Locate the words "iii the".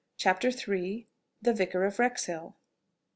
0.47-1.53